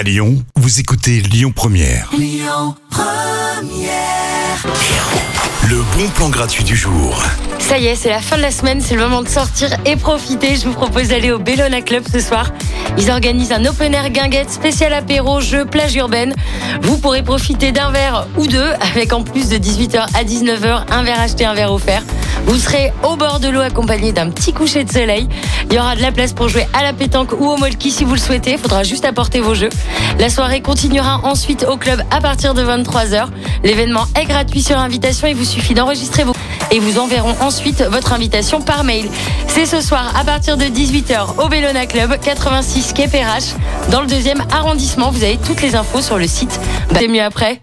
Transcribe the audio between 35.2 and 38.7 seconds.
Il vous suffit d'enregistrer vos et vous enverront ensuite votre invitation